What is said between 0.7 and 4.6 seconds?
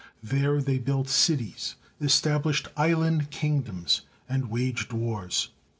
built cities, established island kingdoms, and